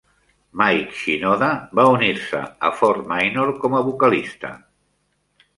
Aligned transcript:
Mike 0.61 0.95
Shinoda 1.01 1.49
va 1.81 1.85
unir-se 1.97 2.41
a 2.71 2.71
Fort 2.81 3.07
Minor 3.13 3.55
com 3.67 3.79
a 3.81 3.85
vocalista. 3.91 4.53